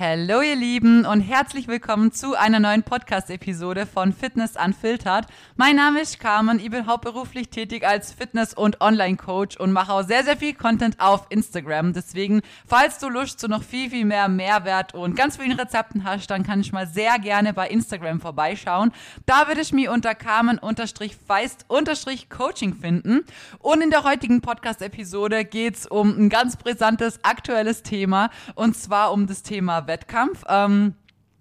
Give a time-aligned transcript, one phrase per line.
[0.00, 5.26] Hallo ihr Lieben und herzlich willkommen zu einer neuen Podcast-Episode von Fitness Unfiltered.
[5.56, 10.04] Mein Name ist Carmen, ich bin hauptberuflich tätig als Fitness- und Online-Coach und mache auch
[10.04, 11.94] sehr, sehr viel Content auf Instagram.
[11.94, 16.28] Deswegen, falls du Lust zu noch viel, viel mehr Mehrwert und ganz vielen Rezepten hast,
[16.28, 18.92] dann kann ich mal sehr gerne bei Instagram vorbeischauen.
[19.26, 23.24] Da würde ich mich unter Carmen-Feist-Coaching finden.
[23.58, 29.10] Und in der heutigen Podcast-Episode geht es um ein ganz brisantes, aktuelles Thema und zwar
[29.10, 30.44] um das Thema Wettkampf.
[30.48, 30.94] Ähm,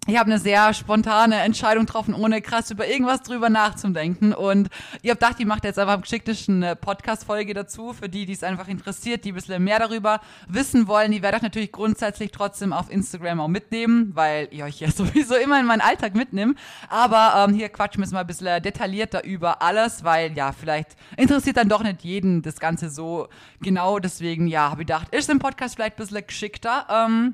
[0.10, 4.34] ich habe eine sehr spontane Entscheidung getroffen, ohne krass über irgendwas drüber nachzudenken.
[4.34, 4.70] Und
[5.02, 8.32] ich habe gedacht, ich mache jetzt einfach am geschicktesten eine Podcast-Folge dazu, für die, die
[8.32, 11.12] es einfach interessiert, die ein bisschen mehr darüber wissen wollen.
[11.12, 15.36] Die werde ich natürlich grundsätzlich trotzdem auf Instagram auch mitnehmen, weil ich euch ja sowieso
[15.36, 16.56] immer in meinen Alltag mitnehme.
[16.88, 21.58] Aber ähm, hier quatschen wir mal ein bisschen detaillierter über alles, weil ja, vielleicht interessiert
[21.58, 23.28] dann doch nicht jeden das Ganze so
[23.62, 24.00] genau.
[24.00, 26.88] Deswegen, ja, habe ich gedacht, ist im Podcast vielleicht ein bisschen geschickter.
[26.90, 27.34] Ähm,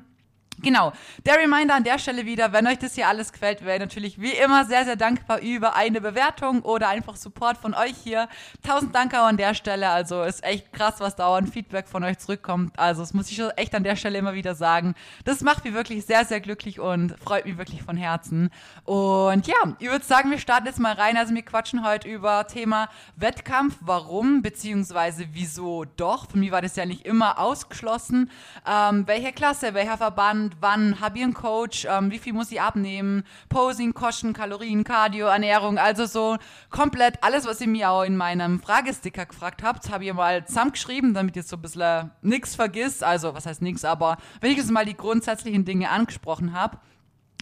[0.64, 0.94] Genau,
[1.26, 4.18] der Reminder an der Stelle wieder, wenn euch das hier alles gefällt, wäre ich natürlich
[4.18, 8.30] wie immer sehr, sehr dankbar über eine Bewertung oder einfach Support von euch hier.
[8.66, 12.02] Tausend Dank auch an der Stelle, also ist echt krass, was da an Feedback von
[12.02, 12.78] euch zurückkommt.
[12.78, 14.94] Also das muss ich echt an der Stelle immer wieder sagen.
[15.26, 18.48] Das macht mich wirklich sehr, sehr glücklich und freut mich wirklich von Herzen.
[18.84, 21.18] Und ja, ich würde sagen, wir starten jetzt mal rein.
[21.18, 26.30] Also wir quatschen heute über Thema Wettkampf, warum, beziehungsweise wieso doch.
[26.30, 28.30] Für mich war das ja nicht immer ausgeschlossen.
[28.66, 31.00] Ähm, welche Klasse, welcher Verband, wann.
[31.00, 35.78] Habe ich einen Coach, ähm, wie viel muss ich abnehmen, Posing, Kosten, Kalorien, Cardio, Ernährung,
[35.78, 36.36] also so
[36.70, 41.14] komplett alles, was ihr mir auch in meinem Fragesticker gefragt habt, habe ich mal zusammengeschrieben,
[41.14, 44.96] damit ihr so ein bisschen nichts vergisst, also was heißt nichts, aber wenigstens mal die
[44.96, 46.78] grundsätzlichen Dinge angesprochen habe.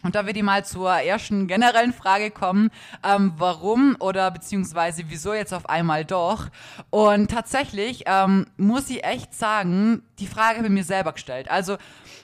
[0.03, 2.71] Und da wird ich mal zur ersten generellen Frage kommen,
[3.05, 6.49] ähm, warum oder beziehungsweise wieso jetzt auf einmal doch.
[6.91, 11.51] Und tatsächlich ähm, muss ich echt sagen, die Frage habe ich mir selber gestellt.
[11.51, 11.77] Also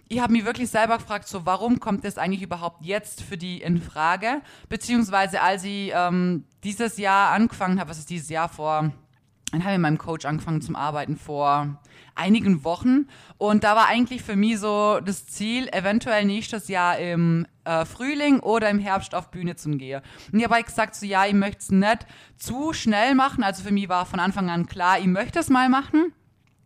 [0.08, 3.60] ich habe mich wirklich selber gefragt, so warum kommt das eigentlich überhaupt jetzt für die
[3.60, 4.40] in Frage?
[4.68, 8.90] Beziehungsweise als ich ähm, dieses Jahr angefangen habe, was ist dieses Jahr vor
[9.50, 11.78] dann habe ich mit meinem Coach angefangen zum Arbeiten vor
[12.14, 13.06] einigen Wochen.
[13.38, 18.40] Und da war eigentlich für mich so das Ziel, eventuell nächstes Jahr im äh, Frühling
[18.40, 20.02] oder im Herbst auf Bühne zu gehen.
[20.32, 22.06] Und ich habe halt gesagt, so ja, ich möchte es nicht
[22.36, 23.42] zu schnell machen.
[23.42, 26.12] Also für mich war von Anfang an klar, ich möchte es mal machen.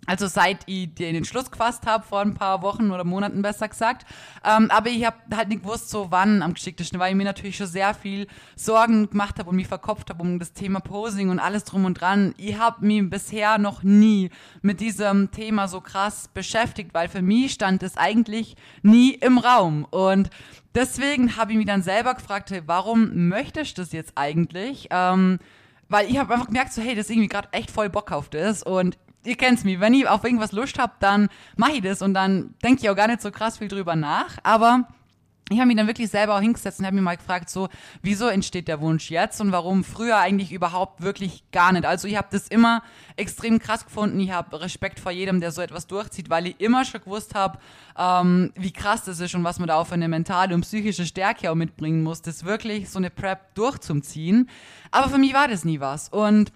[0.05, 4.05] Also seit ich den Schluss gefasst habe, vor ein paar Wochen oder Monaten besser gesagt.
[4.45, 7.57] Ähm, aber ich habe halt nicht gewusst, so wann am geschicktesten, weil ich mir natürlich
[7.57, 8.27] schon sehr viel
[8.57, 12.01] Sorgen gemacht habe und mich verkopft habe um das Thema Posing und alles drum und
[12.01, 12.35] dran.
[12.37, 14.31] Ich habe mich bisher noch nie
[14.61, 19.87] mit diesem Thema so krass beschäftigt, weil für mich stand es eigentlich nie im Raum.
[19.89, 20.31] Und
[20.75, 24.89] deswegen habe ich mich dann selber gefragt, hey, warum möchtest du das jetzt eigentlich?
[24.91, 25.39] Ähm,
[25.89, 28.29] weil ich habe einfach gemerkt, so hey, das ist irgendwie gerade echt voll Bock auf
[28.31, 32.03] das und ihr kennt's mich, wenn ich auf irgendwas Lust hab, dann mache ich das
[32.03, 34.39] und dann denke ich auch gar nicht so krass viel drüber nach.
[34.43, 34.89] Aber
[35.51, 37.69] ich habe mich dann wirklich selber auch hingesetzt und habe mir mal gefragt, so,
[38.01, 41.85] wieso entsteht der Wunsch jetzt und warum früher eigentlich überhaupt wirklich gar nicht.
[41.85, 42.83] Also ich habe das immer
[43.17, 44.19] extrem krass gefunden.
[44.21, 47.59] Ich habe Respekt vor jedem, der so etwas durchzieht, weil ich immer schon gewusst habe,
[47.99, 51.05] ähm, wie krass das ist und was man da auch für eine mentale und psychische
[51.05, 54.49] Stärke auch mitbringen muss, das wirklich so eine Prep durchzuziehen.
[54.91, 56.09] Aber für mich war das nie was.
[56.09, 56.53] Und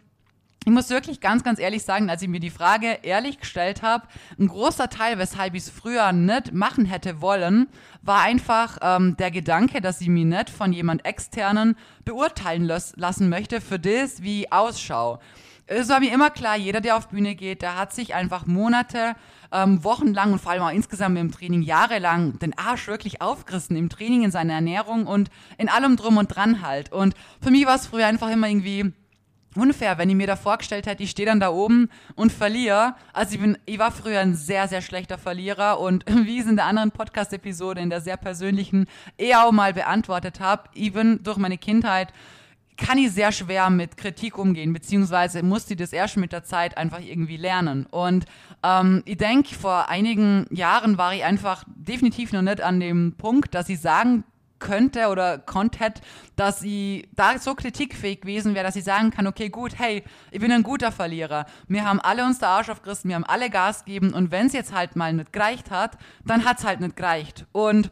[0.67, 4.09] ich muss wirklich ganz, ganz ehrlich sagen, als ich mir die Frage ehrlich gestellt habe,
[4.37, 7.69] ein großer Teil, weshalb ich es früher nicht machen hätte wollen,
[8.03, 13.61] war einfach ähm, der Gedanke, dass ich mich nicht von jemand externen beurteilen lassen möchte
[13.61, 15.21] für das, wie ich ausschau.
[15.69, 19.15] Es war mir immer klar, jeder, der auf Bühne geht, der hat sich einfach Monate,
[19.53, 23.89] ähm, wochenlang und vor allem auch insgesamt im Training jahrelang den Arsch wirklich aufgerissen, im
[23.89, 26.91] Training, in seiner Ernährung und in allem drum und dran halt.
[26.91, 28.93] Und für mich war es früher einfach immer irgendwie
[29.57, 32.95] unfair, wenn ich mir da vorgestellt hätte, ich stehe dann da oben und verliere.
[33.13, 36.51] Also ich bin, ich war früher ein sehr, sehr schlechter Verlierer und wie ich es
[36.51, 38.87] in der anderen Podcast-Episode, in der sehr persönlichen,
[39.19, 42.13] eher auch mal beantwortet habe, even durch meine Kindheit,
[42.77, 46.77] kann ich sehr schwer mit Kritik umgehen, beziehungsweise musste ich das erst mit der Zeit
[46.77, 47.87] einfach irgendwie lernen.
[47.87, 48.27] Und
[48.63, 53.55] ähm, ich denke, vor einigen Jahren war ich einfach definitiv noch nicht an dem Punkt,
[53.55, 54.25] dass ich sagen
[54.59, 55.95] könnte oder konnte,
[56.37, 60.41] dass sie da so kritikfähig gewesen wäre, dass sie sagen kann, okay, gut, hey, ich
[60.41, 61.47] bin ein guter Verlierer.
[61.69, 64.53] Wir haben alle uns der Arsch aufgerissen, wir haben alle Gas gegeben und wenn es
[64.53, 67.47] jetzt halt mal nicht gereicht hat, dann hat es halt nicht gereicht.
[67.53, 67.91] Und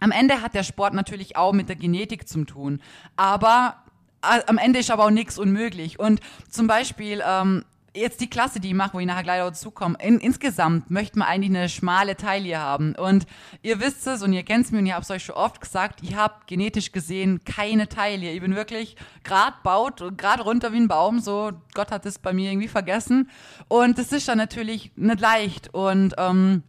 [0.00, 2.80] am Ende hat der Sport natürlich auch mit der Genetik zu tun.
[3.16, 3.76] Aber
[4.22, 5.98] äh, am Ende ist aber auch nichts unmöglich.
[5.98, 7.64] Und zum Beispiel, ähm,
[7.94, 11.18] jetzt die Klasse, die ich mache, wo ich nachher gleich dazu komme, in, insgesamt möchte
[11.18, 12.94] man eigentlich eine schmale Taille haben.
[12.94, 13.26] Und
[13.62, 15.60] ihr wisst es und ihr kennt es mir und ich habe es euch schon oft
[15.60, 18.32] gesagt, ich habe genetisch gesehen keine Taille.
[18.32, 22.32] Ich bin wirklich gerade baut, gerade runter wie ein Baum, so Gott hat es bei
[22.32, 23.30] mir irgendwie vergessen.
[23.68, 25.72] Und das ist dann natürlich nicht leicht.
[25.74, 26.62] Und ähm,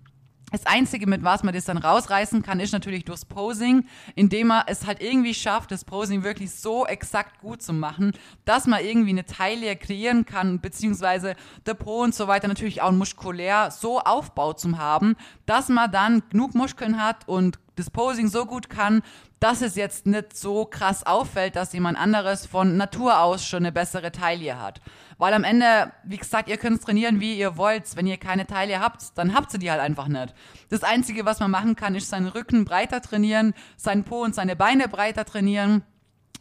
[0.51, 4.63] Das Einzige, mit was man das dann rausreißen kann, ist natürlich durchs Posing, indem man
[4.67, 8.11] es halt irgendwie schafft, das Posing wirklich so exakt gut zu machen,
[8.43, 12.91] dass man irgendwie eine Taille kreieren kann, beziehungsweise der Po und so weiter natürlich auch
[12.91, 15.15] muskulär so aufbaut zum haben,
[15.45, 19.03] dass man dann genug Muskeln hat und das Posing so gut kann,
[19.39, 23.71] dass es jetzt nicht so krass auffällt, dass jemand anderes von Natur aus schon eine
[23.71, 24.81] bessere Taille hat.
[25.21, 27.95] Weil am Ende, wie gesagt, ihr könnt trainieren, wie ihr wollt.
[27.95, 30.33] Wenn ihr keine Taille habt, dann habt ihr die halt einfach nicht.
[30.69, 34.55] Das Einzige, was man machen kann, ist seinen Rücken breiter trainieren, seinen Po und seine
[34.55, 35.83] Beine breiter trainieren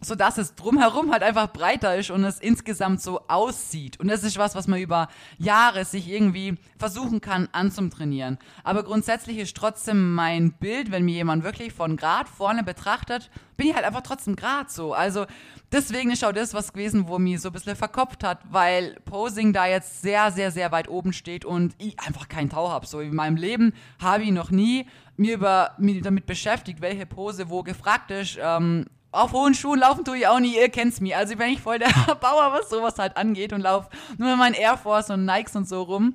[0.03, 4.01] so dass es drumherum halt einfach breiter ist und es insgesamt so aussieht.
[4.01, 5.09] Und das ist was, was man über
[5.39, 8.39] Jahre sich irgendwie versuchen kann anzutrainieren.
[8.65, 13.69] Aber grundsätzlich ist trotzdem mein Bild, wenn mir jemand wirklich von Grad vorne betrachtet, bin
[13.69, 14.95] ich halt einfach trotzdem Grad so.
[14.95, 15.27] Also
[15.71, 19.53] deswegen ist auch das was gewesen, wo mich so ein bisschen verkopft hat, weil Posing
[19.53, 22.87] da jetzt sehr, sehr, sehr weit oben steht und ich einfach keinen Tau habe.
[22.87, 24.87] So in meinem Leben habe ich noch nie
[25.19, 28.39] mir über mir damit beschäftigt, welche Pose wo gefragt ist.
[28.41, 31.17] Ähm, auf hohen Schuhen laufen tue ich auch nie, ihr kennt's mich.
[31.17, 31.89] Also bin ich voll der
[32.21, 35.69] Bauer, was sowas halt angeht und laufe nur in meinen Air Force und Nikes und
[35.69, 36.15] so rum.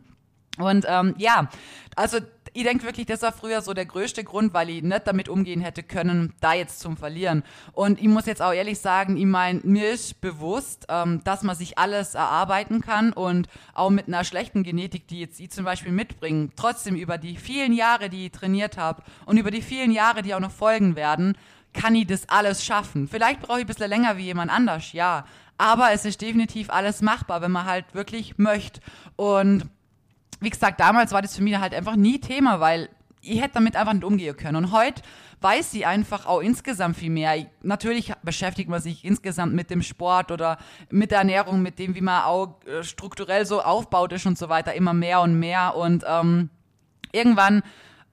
[0.58, 1.50] Und ähm, ja,
[1.96, 2.20] also
[2.54, 5.60] ich denke wirklich, das war früher so der größte Grund, weil ich nicht damit umgehen
[5.60, 7.44] hätte können, da jetzt zum Verlieren.
[7.74, 11.58] Und ich muss jetzt auch ehrlich sagen, ich meine, mir ist bewusst, ähm, dass man
[11.58, 15.92] sich alles erarbeiten kann und auch mit einer schlechten Genetik, die jetzt ich zum Beispiel
[15.92, 20.22] mitbringe, trotzdem über die vielen Jahre, die ich trainiert habe und über die vielen Jahre,
[20.22, 21.38] die auch noch folgen werden,
[21.76, 23.08] kann ich das alles schaffen.
[23.08, 25.26] Vielleicht brauche ich ein bisschen länger wie jemand anders, ja.
[25.58, 28.82] Aber es ist definitiv alles machbar, wenn man halt wirklich möchte.
[29.16, 29.70] Und
[30.40, 32.90] wie gesagt, damals war das für mich halt einfach nie Thema, weil
[33.22, 34.58] ich hätte damit einfach nicht umgehen können.
[34.58, 35.02] Und heute
[35.42, 37.46] weiß sie einfach auch insgesamt viel mehr.
[37.62, 40.58] Natürlich beschäftigt man sich insgesamt mit dem Sport oder
[40.90, 44.50] mit der Ernährung, mit dem, wie man auch äh, strukturell so aufbaut ist und so
[44.50, 45.76] weiter, immer mehr und mehr.
[45.76, 46.50] Und ähm,
[47.12, 47.64] irgendwann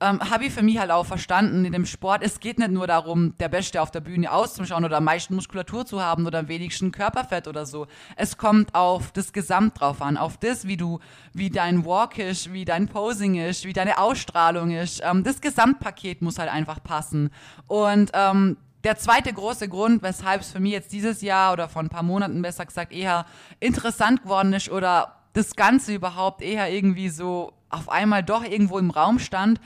[0.03, 2.87] ähm, habe ich für mich halt auch verstanden in dem Sport, es geht nicht nur
[2.87, 6.47] darum, der Beste auf der Bühne auszuschauen oder am meisten Muskulatur zu haben oder am
[6.49, 7.87] wenigsten Körperfett oder so.
[8.17, 10.99] Es kommt auf das Gesamt drauf an, auf das, wie du,
[11.33, 15.01] wie dein Walk ist, wie dein Posing ist, wie deine Ausstrahlung ist.
[15.03, 17.29] Ähm, das Gesamtpaket muss halt einfach passen.
[17.67, 21.81] Und ähm, der zweite große Grund, weshalb es für mich jetzt dieses Jahr oder vor
[21.81, 23.25] ein paar Monaten besser gesagt eher
[23.61, 28.91] interessant geworden ist oder das Ganze überhaupt eher irgendwie so auf einmal doch irgendwo im
[28.91, 29.59] Raum stand,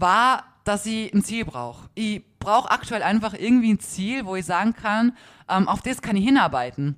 [0.00, 1.88] war, dass ich ein Ziel brauche.
[1.94, 5.16] Ich brauche aktuell einfach irgendwie ein Ziel, wo ich sagen kann,
[5.48, 6.96] ähm, auf das kann ich hinarbeiten.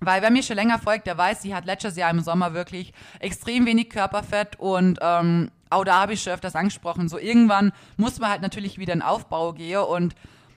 [0.00, 2.92] Weil wer mir schon länger folgt, der weiß, sie hat letztes Jahr im Sommer wirklich
[3.18, 8.18] extrem wenig Körperfett und ähm, auch da habe ich schon öfters angesprochen, so irgendwann muss
[8.18, 10.14] man halt natürlich wieder in Aufbau gehen und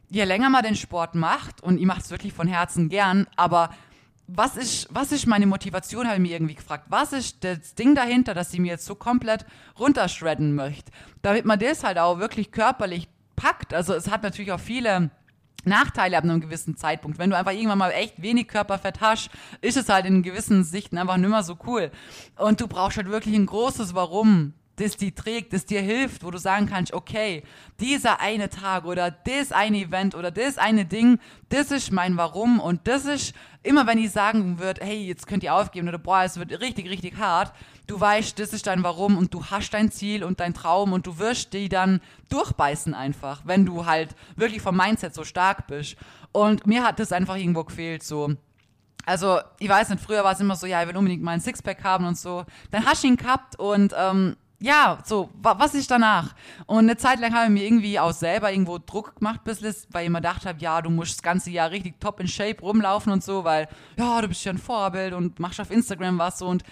[0.10, 3.72] je länger man den Sport macht, und ich mache es wirklich von Herzen gern, aber
[4.34, 6.86] was ist, was ist meine Motivation, habe ich mir irgendwie gefragt.
[6.90, 9.46] Was ist das Ding dahinter, dass sie mir jetzt so komplett
[9.80, 10.92] runterschredden möchte?
[11.22, 13.74] Damit man das halt auch wirklich körperlich packt.
[13.74, 15.10] Also es hat natürlich auch viele
[15.64, 17.20] Nachteile ab einem gewissen Zeitpunkt.
[17.20, 19.30] Wenn du einfach irgendwann mal echt wenig Körperfett hast,
[19.62, 21.92] ist es halt in gewissen Sichten einfach nicht mehr so cool.
[22.38, 26.32] Und du brauchst halt wirklich ein großes Warum, das die trägt, das dir hilft, wo
[26.32, 27.44] du sagen kannst, okay,
[27.80, 31.20] dieser eine Tag oder das eine Event oder das eine Ding,
[31.50, 33.34] das ist mein Warum und das ist
[33.64, 36.90] immer, wenn ich sagen würde, hey, jetzt könnt ihr aufgeben oder boah, es wird richtig,
[36.90, 37.54] richtig hart,
[37.86, 41.06] du weißt, das ist dein Warum und du hast dein Ziel und dein Traum und
[41.06, 45.96] du wirst die dann durchbeißen einfach, wenn du halt wirklich vom Mindset so stark bist.
[46.32, 48.36] Und mir hat das einfach irgendwo gefehlt, so
[49.06, 51.42] also ich weiß nicht, früher war es immer so, ja, ich will unbedingt mal ein
[51.42, 52.46] Sixpack haben und so.
[52.70, 56.36] Dann hast du ihn gehabt und ähm, ja, so, wa was ist danach?
[56.68, 60.04] Und eine Zeit lang habe ich mir irgendwie auch selber irgendwo Druck gemacht, bisschen, weil
[60.04, 63.12] ich immer gedacht habe, ja, du musst das ganze Jahr richtig top in Shape rumlaufen
[63.12, 66.48] und so, weil, ja, du bist ja ein Vorbild und machst auf Instagram was so
[66.48, 66.64] und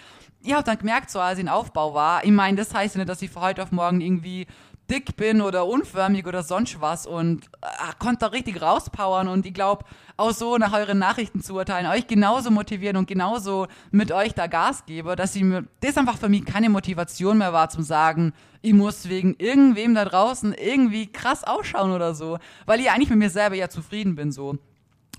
[0.42, 3.00] ich habe dann gemerkt, so als ich in Aufbau war, ich meine, das heißt ja
[3.00, 4.46] nicht, dass ich von heute auf morgen irgendwie
[4.90, 7.68] dick bin oder unförmig oder sonst was und äh,
[7.98, 9.84] konnte da richtig rauspowern und ich glaube,
[10.16, 14.46] auch so nach euren Nachrichten zu urteilen, euch genauso motivieren und genauso mit euch da
[14.48, 18.32] Gas gebe, dass ich mir, das einfach für mich keine Motivation mehr war zum sagen,
[18.62, 23.18] ich muss wegen irgendwem da draußen irgendwie krass ausschauen oder so, weil ich eigentlich mit
[23.18, 24.58] mir selber ja zufrieden bin so.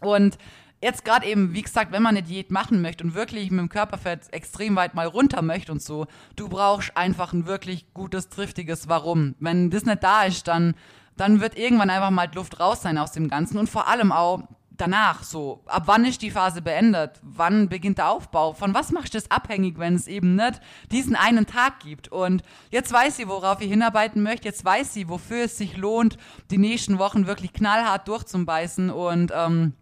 [0.01, 0.37] Und
[0.81, 3.69] jetzt gerade eben, wie gesagt, wenn man eine Diät machen möchte und wirklich mit dem
[3.69, 8.89] Körperfett extrem weit mal runter möchte und so, du brauchst einfach ein wirklich gutes, triftiges
[8.89, 9.35] Warum.
[9.39, 10.75] Wenn das nicht da ist, dann,
[11.17, 14.43] dann wird irgendwann einfach mal Luft raus sein aus dem Ganzen und vor allem auch
[14.81, 15.61] danach so.
[15.67, 17.19] Ab wann ist die Phase beendet?
[17.21, 18.53] Wann beginnt der Aufbau?
[18.53, 20.59] Von was machst du das abhängig, wenn es eben nicht
[20.91, 22.07] diesen einen Tag gibt?
[22.07, 24.47] Und jetzt weiß sie, worauf ich hinarbeiten möchte.
[24.47, 26.17] Jetzt weiß sie, wofür es sich lohnt,
[26.49, 29.73] die nächsten Wochen wirklich knallhart durchzubeißen und ähm,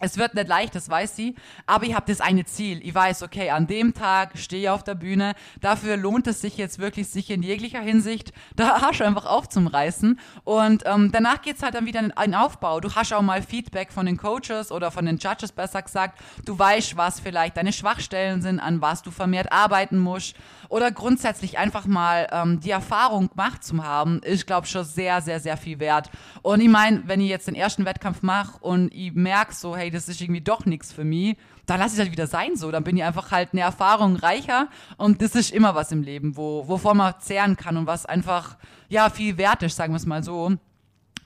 [0.00, 1.34] es wird nicht leicht, das weiß sie,
[1.66, 2.80] aber ich habe das eine Ziel.
[2.82, 5.34] Ich weiß, okay, an dem Tag stehe ich auf der Bühne.
[5.60, 10.18] Dafür lohnt es sich jetzt wirklich, sich in jeglicher Hinsicht der Arsch einfach aufzumreißen.
[10.44, 12.80] Und ähm, danach geht's halt dann wieder in einen Aufbau.
[12.80, 16.20] Du hast auch mal Feedback von den Coaches oder von den Judges besser gesagt.
[16.44, 20.36] Du weißt, was vielleicht deine Schwachstellen sind, an was du vermehrt arbeiten musst.
[20.68, 25.40] Oder grundsätzlich einfach mal ähm, die Erfahrung gemacht zu haben, ist, glaube schon sehr, sehr,
[25.40, 26.10] sehr viel wert.
[26.42, 29.87] Und ich meine, wenn ich jetzt den ersten Wettkampf mache und ich merke so, hey,
[29.90, 32.70] das ist irgendwie doch nichts für mich, dann lasse ich halt wieder sein so.
[32.70, 36.36] Dann bin ich einfach halt eine Erfahrung reicher und das ist immer was im Leben,
[36.36, 38.56] wo, wovon man zehren kann und was einfach,
[38.88, 40.56] ja, viel wert ist, sagen wir es mal so.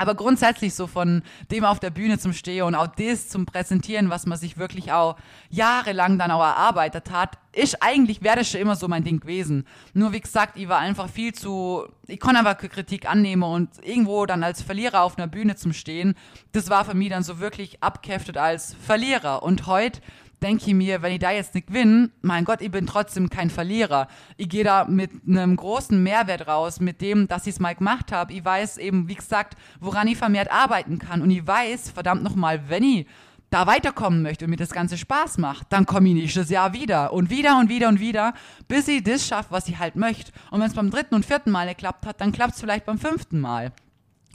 [0.03, 4.11] Aber grundsätzlich so von dem auf der Bühne zum Stehen und auch das zum Präsentieren,
[4.11, 5.17] was man sich wirklich auch
[5.49, 9.65] jahrelang dann auch erarbeitet hat, ist eigentlich, wäre das schon immer so mein Ding gewesen.
[9.95, 14.27] Nur wie gesagt, ich war einfach viel zu, ich konnte einfach Kritik annehmen und irgendwo
[14.27, 16.17] dann als Verlierer auf einer Bühne zum Stehen,
[16.51, 19.45] das war für mich dann so wirklich abgeheftet als Verlierer.
[19.45, 20.01] Und heute
[20.43, 23.51] denke ich mir, wenn ich da jetzt nicht gewinne, mein Gott, ich bin trotzdem kein
[23.51, 24.09] Verlierer.
[24.37, 28.13] Ich gehe da mit einem großen Mehrwert raus, mit dem, dass ich es mal gemacht
[28.13, 28.33] habe.
[28.33, 31.23] Ich weiß eben, wie gesagt, woran ich vermehrt arbeiten kann.
[31.23, 33.07] Und ich weiß, verdammt nochmal, wenn ich
[33.53, 37.13] da weiterkommen möchte und mir das Ganze Spaß macht, dann komme ich nächstes Jahr wieder
[37.13, 38.33] und wieder und wieder und wieder,
[38.67, 40.33] bis ich das schaffe, was ich halt möchte.
[40.51, 42.99] Und wenn es beim dritten und vierten Mal geklappt hat, dann klappt es vielleicht beim
[42.99, 43.73] fünften Mal.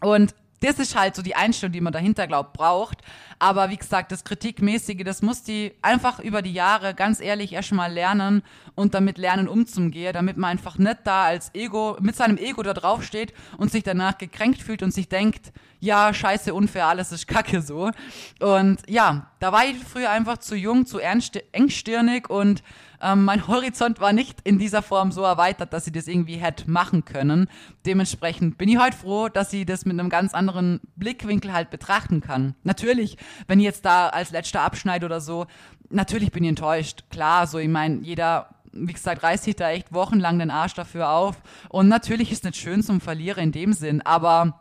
[0.01, 3.01] Und das ist halt so die Einstellung, die man dahinter glaubt, braucht.
[3.39, 7.91] Aber wie gesagt, das Kritikmäßige, das muss die einfach über die Jahre ganz ehrlich erstmal
[7.91, 8.41] lernen
[8.73, 12.73] und damit lernen umzugehen, damit man einfach nicht da als Ego, mit seinem Ego da
[12.73, 17.27] drauf steht und sich danach gekränkt fühlt und sich denkt, ja, scheiße, unfair, alles ist
[17.27, 17.91] kacke so.
[18.39, 22.63] Und ja, da war ich früher einfach zu jung, zu engstirnig und
[23.01, 26.69] ähm, mein Horizont war nicht in dieser Form so erweitert, dass sie das irgendwie hätte
[26.69, 27.49] machen können.
[27.85, 32.21] Dementsprechend bin ich heute froh, dass sie das mit einem ganz anderen Blickwinkel halt betrachten
[32.21, 32.55] kann.
[32.63, 35.47] Natürlich, wenn ich jetzt da als letzter abschneide oder so,
[35.89, 37.05] natürlich bin ich enttäuscht.
[37.09, 38.49] Klar, so ich meine, jeder
[38.79, 41.37] wie gesagt, reißt sich da echt wochenlang den Arsch dafür auf.
[41.69, 44.59] Und natürlich ist es nicht schön zum Verlieren in dem Sinn, aber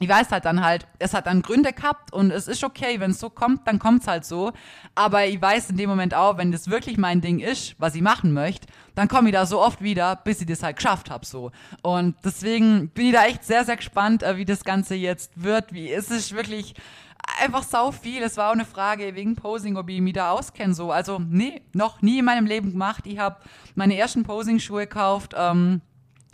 [0.00, 3.12] ich weiß halt dann halt, es hat dann Gründe gehabt und es ist okay, wenn
[3.12, 4.52] es so kommt, dann kommt es halt so.
[4.96, 8.02] Aber ich weiß in dem Moment auch, wenn das wirklich mein Ding ist, was ich
[8.02, 11.24] machen möchte, dann komme ich da so oft wieder, bis ich das halt geschafft habe
[11.24, 11.52] so.
[11.82, 15.72] Und deswegen bin ich da echt sehr, sehr gespannt, äh, wie das Ganze jetzt wird.
[15.72, 16.74] Wie es ist wirklich
[17.40, 18.22] einfach sau viel.
[18.22, 20.90] Es war auch eine Frage wegen Posing, ob ich mich da auskenne so.
[20.90, 23.06] Also nee, noch nie in meinem Leben gemacht.
[23.06, 23.36] Ich habe
[23.76, 25.34] meine ersten Posing-Schuhe gekauft.
[25.36, 25.80] Ähm,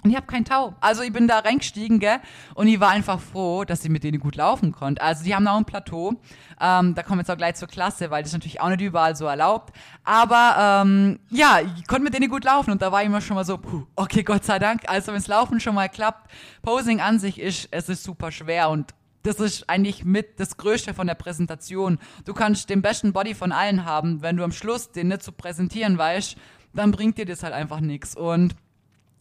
[0.02, 0.74] und ich habe keinen Tau.
[0.80, 2.18] Also ich bin da reingestiegen, gell?
[2.54, 5.02] Und ich war einfach froh, dass ich mit denen gut laufen konnte.
[5.02, 6.14] Also die haben auch ein Plateau.
[6.60, 9.14] Ähm, da kommen wir jetzt auch gleich zur Klasse, weil das natürlich auch nicht überall
[9.14, 9.74] so erlaubt.
[10.04, 13.36] Aber ähm, ja, ich konnte mit denen gut laufen und da war ich immer schon
[13.36, 14.82] mal so, puh, okay, Gott sei Dank.
[14.86, 16.30] Also wenns Laufen schon mal klappt,
[16.62, 20.94] Posing an sich ist, es ist super schwer und das ist eigentlich mit das Größte
[20.94, 21.98] von der Präsentation.
[22.24, 25.32] Du kannst den besten Body von allen haben, wenn du am Schluss den nicht zu
[25.32, 26.36] präsentieren weißt,
[26.72, 28.16] dann bringt dir das halt einfach nichts.
[28.16, 28.54] Und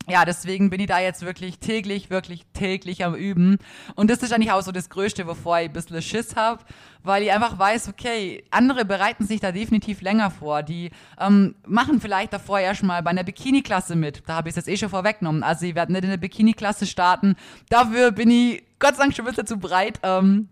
[0.10, 3.58] ja, deswegen bin ich da jetzt wirklich täglich, wirklich täglich am Üben.
[3.96, 6.64] Und das ist eigentlich auch so das Größte, wovor ich ein bisschen Schiss habe,
[7.04, 10.64] weil ich einfach weiß, okay, andere bereiten sich da definitiv länger vor.
[10.64, 14.24] Die ähm, machen vielleicht davor erstmal bei einer Bikini-Klasse mit.
[14.28, 15.44] Da habe ich es jetzt eh schon vorweggenommen.
[15.44, 17.36] Also ich werde nicht in der Bikini-Klasse starten.
[17.70, 20.00] Dafür bin ich Gott sei Dank schon ein bisschen zu breit.
[20.04, 20.50] Ähm,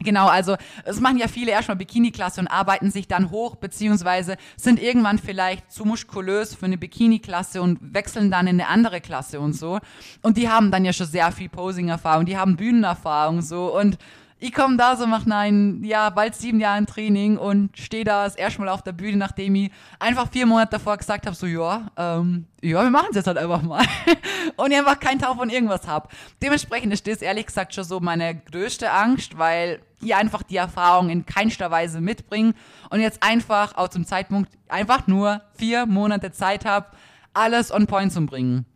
[0.00, 4.80] Genau, also es machen ja viele erstmal Bikini-Klasse und arbeiten sich dann hoch, beziehungsweise sind
[4.80, 9.54] irgendwann vielleicht zu muskulös für eine Bikini-Klasse und wechseln dann in eine andere Klasse und
[9.54, 9.80] so.
[10.22, 13.98] Und die haben dann ja schon sehr viel Posing-Erfahrung, die haben Bühnenerfahrung so und
[14.40, 18.36] ich komme da so nach nein, ja, bald sieben Jahren Training und stehe da das
[18.36, 21.90] erste Mal auf der Bühne, nachdem ich einfach vier Monate davor gesagt habe, so ja,
[21.96, 23.84] ähm, ja, wir machen es jetzt halt einfach mal.
[24.56, 26.08] und ich einfach keinen Tau von irgendwas habe.
[26.40, 31.10] Dementsprechend ist das ehrlich gesagt schon so meine größte Angst, weil ich einfach die Erfahrung
[31.10, 32.54] in keinster Weise mitbringe
[32.90, 36.86] und jetzt einfach auch zum Zeitpunkt einfach nur vier Monate Zeit habe,
[37.34, 38.66] alles on point zu bringen.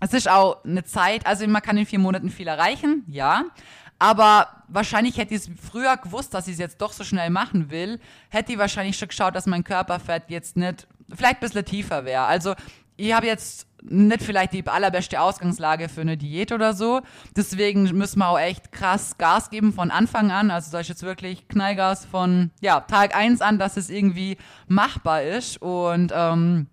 [0.00, 3.44] Es ist auch eine Zeit, also man kann in vier Monaten viel erreichen, ja.
[3.98, 7.70] Aber wahrscheinlich hätte ich es früher gewusst, dass ich es jetzt doch so schnell machen
[7.70, 7.98] will,
[8.28, 12.24] hätte ich wahrscheinlich schon geschaut, dass mein Körperfett jetzt nicht, vielleicht ein bisschen tiefer wäre.
[12.24, 12.54] Also
[12.96, 17.02] ich habe jetzt nicht vielleicht die allerbeste Ausgangslage für eine Diät oder so.
[17.36, 20.50] Deswegen müssen wir auch echt krass Gas geben von Anfang an.
[20.50, 25.22] Also soll ich jetzt wirklich Knallgas von ja, Tag eins an, dass es irgendwie machbar
[25.22, 25.60] ist.
[25.62, 26.66] Und ähm,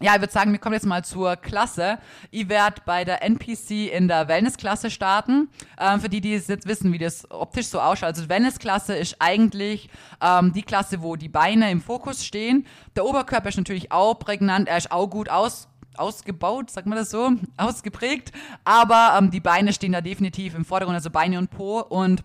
[0.00, 1.98] ja, ich würde sagen, wir kommen jetzt mal zur Klasse.
[2.30, 5.48] Ich werde bei der NPC in der Wellnessklasse starten.
[5.78, 8.08] Ähm, für die, die jetzt wissen, wie das optisch so ausschaut.
[8.08, 9.88] Also Wellnessklasse ist eigentlich
[10.20, 12.66] ähm, die Klasse, wo die Beine im Fokus stehen.
[12.94, 17.10] Der Oberkörper ist natürlich auch prägnant, er ist auch gut aus ausgebaut, sagt man das
[17.10, 18.32] so, ausgeprägt.
[18.64, 21.80] Aber ähm, die Beine stehen da definitiv im Vordergrund, also Beine und Po.
[21.80, 22.22] Und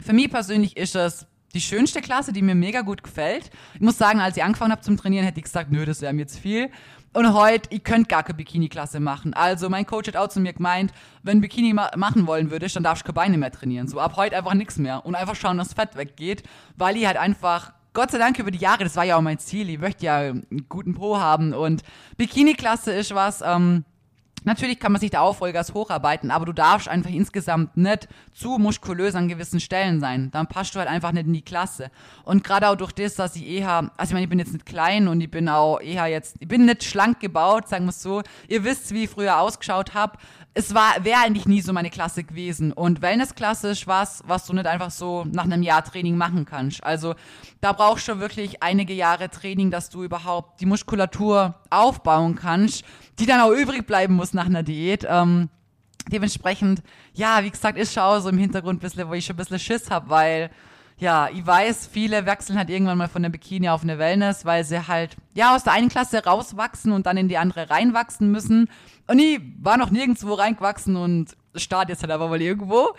[0.00, 3.50] für mich persönlich ist das die schönste Klasse, die mir mega gut gefällt.
[3.74, 6.12] Ich muss sagen, als ich angefangen habe zum Trainieren, hätte ich gesagt, nö, das wäre
[6.12, 6.70] mir jetzt viel.
[7.12, 9.34] Und heute, ich könnte gar keine Bikini-Klasse machen.
[9.34, 10.92] Also mein Coach hat auch zu mir gemeint,
[11.22, 13.86] wenn Bikini ma machen wollen würdest, dann darfst du keine Beine mehr trainieren.
[13.86, 15.04] So ab heute einfach nichts mehr.
[15.04, 16.42] Und einfach schauen, dass Fett weggeht,
[16.76, 19.38] weil ich halt einfach Gott sei Dank über die Jahre, das war ja auch mein
[19.38, 21.82] Ziel, ich möchte ja einen guten Po haben und
[22.16, 23.84] Bikini-Klasse ist was, ähm,
[24.44, 28.58] Natürlich kann man sich da auch Vollgas hocharbeiten, aber du darfst einfach insgesamt nicht zu
[28.58, 30.30] muskulös an gewissen Stellen sein.
[30.32, 31.90] Dann passt du halt einfach nicht in die Klasse.
[32.24, 34.66] Und gerade auch durch das, dass ich eher, also ich meine, ich bin jetzt nicht
[34.66, 38.02] klein und ich bin auch eher jetzt, ich bin nicht schlank gebaut, sagen wir es
[38.02, 38.22] so.
[38.48, 40.18] Ihr wisst, wie ich früher ausgeschaut habe
[40.54, 42.72] es war, wäre eigentlich nie so meine Klasse gewesen.
[42.72, 46.84] Und Wellness-Klasse ist was, was du nicht einfach so nach einem Jahr Training machen kannst.
[46.84, 47.14] Also
[47.60, 52.84] da brauchst du wirklich einige Jahre Training, dass du überhaupt die Muskulatur aufbauen kannst,
[53.18, 55.06] die dann auch übrig bleiben muss nach einer Diät.
[55.08, 55.48] Ähm,
[56.08, 56.82] dementsprechend,
[57.14, 59.38] ja, wie gesagt, ist schon auch so im Hintergrund ein bisschen, wo ich schon ein
[59.38, 60.50] bisschen Schiss habe, weil
[60.98, 64.62] ja, ich weiß, viele wechseln halt irgendwann mal von der Bikini auf eine Wellness, weil
[64.62, 68.68] sie halt, ja, aus der einen Klasse rauswachsen und dann in die andere reinwachsen müssen.
[69.06, 72.94] Und ich war noch nirgendwo reingewachsen und start jetzt halt aber mal irgendwo.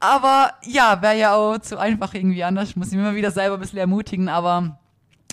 [0.00, 2.76] Aber ja, wäre ja auch zu einfach irgendwie anders.
[2.76, 4.78] Muss ich mich immer wieder selber ein bisschen ermutigen, aber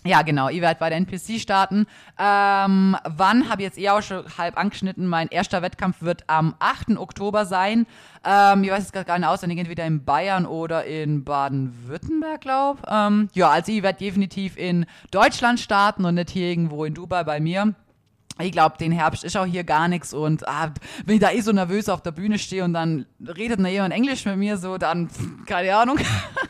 [0.03, 1.85] ja, genau, ich werde bei der NPC starten.
[2.17, 5.05] Ähm, wann, habe ich jetzt eher auch schon halb angeschnitten.
[5.05, 6.97] Mein erster Wettkampf wird am 8.
[6.97, 7.85] Oktober sein.
[8.25, 13.29] Ähm, ich weiß jetzt gar nicht auswendig, entweder in Bayern oder in Baden-Württemberg, glaube ähm,
[13.33, 17.39] Ja, also ich werde definitiv in Deutschland starten und nicht hier irgendwo in Dubai bei
[17.39, 17.75] mir
[18.39, 20.71] ich glaube, den Herbst ist auch hier gar nichts und ah,
[21.05, 23.93] wenn ich da eh so nervös auf der Bühne stehe und dann redet da jemand
[23.93, 25.09] Englisch mit mir, so dann,
[25.45, 25.99] keine Ahnung,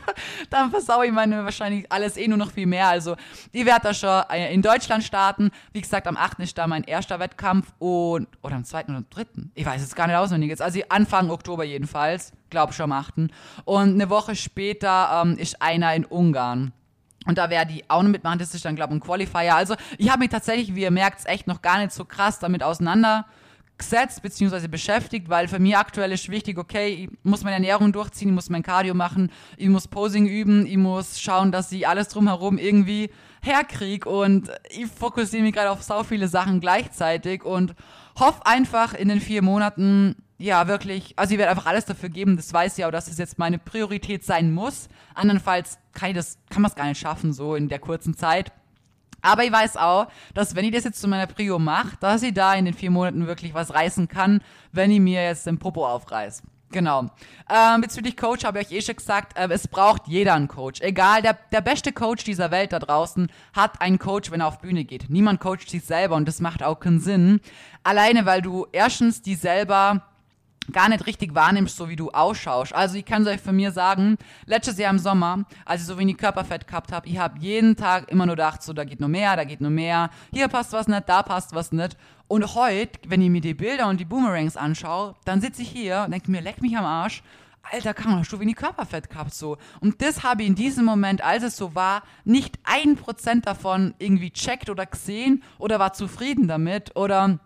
[0.50, 2.88] dann versau ich meine wahrscheinlich alles eh nur noch viel mehr.
[2.88, 3.16] Also,
[3.52, 5.50] ich werde da schon äh, in Deutschland starten.
[5.72, 6.40] Wie gesagt, am 8.
[6.40, 8.84] ist da mein erster Wettkampf und, oder am 2.
[8.84, 9.26] oder am 3.
[9.54, 10.62] Ich weiß es gar nicht auswendig jetzt.
[10.62, 13.14] Also, Anfang Oktober jedenfalls, glaube schon am 8.
[13.64, 16.72] Und eine Woche später ähm, ist einer in Ungarn.
[17.26, 19.54] Und da wäre die auch noch mitmachen, das ist dann, glaube ich, ein Qualifier.
[19.54, 22.62] Also ich habe mich tatsächlich, wie ihr merkt, echt noch gar nicht so krass damit
[22.62, 24.68] auseinandergesetzt bzw.
[24.68, 28.50] beschäftigt, weil für mich aktuell ist wichtig, okay, ich muss meine Ernährung durchziehen, ich muss
[28.50, 33.10] mein Cardio machen, ich muss Posing üben, ich muss schauen, dass ich alles drumherum irgendwie
[33.42, 37.74] herkriege und ich fokussiere mich gerade auf so viele Sachen gleichzeitig und
[38.18, 42.36] hoffe einfach in den vier Monaten ja, wirklich, also ich werde einfach alles dafür geben,
[42.36, 44.88] das weiß ich auch, dass es jetzt meine Priorität sein muss.
[45.14, 48.50] Andernfalls kann ich das, kann man es gar nicht schaffen, so in der kurzen Zeit.
[49.20, 52.34] Aber ich weiß auch, dass wenn ich das jetzt zu meiner Prio mache, dass ich
[52.34, 55.86] da in den vier Monaten wirklich was reißen kann, wenn ich mir jetzt den Popo
[55.86, 56.42] aufreiß.
[56.72, 57.10] Genau.
[57.48, 60.80] Ähm, bezüglich Coach habe ich euch eh schon gesagt, äh, es braucht jeder einen Coach.
[60.80, 64.58] Egal, der, der beste Coach dieser Welt da draußen hat einen Coach, wenn er auf
[64.58, 65.08] Bühne geht.
[65.08, 67.40] Niemand coacht sich selber und das macht auch keinen Sinn.
[67.84, 70.02] Alleine, weil du erstens die selber
[70.70, 72.74] gar nicht richtig wahrnimmst, so wie du ausschaust.
[72.74, 75.98] Also ich kann es euch von mir sagen, letztes Jahr im Sommer, als ich so
[75.98, 79.08] wenig Körperfett gehabt habe, ich habe jeden Tag immer nur gedacht, so da geht nur
[79.08, 81.96] mehr, da geht nur mehr, hier passt was nicht, da passt was nicht.
[82.28, 86.02] Und heute, wenn ich mir die Bilder und die Boomerangs anschaue, dann sitze ich hier
[86.04, 87.22] und denke mir, leck mich am Arsch,
[87.70, 89.56] Alter, kann hast du wenig Körperfett gehabt so.
[89.80, 93.94] Und das habe ich in diesem Moment, als es so war, nicht ein Prozent davon
[93.98, 97.38] irgendwie checkt oder gesehen oder war zufrieden damit oder